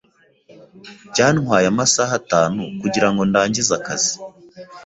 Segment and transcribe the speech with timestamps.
[1.11, 4.13] Byantwaye amasaha atanu kugirango ndangize akazi.